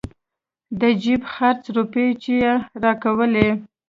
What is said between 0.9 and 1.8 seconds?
جيب خرڅ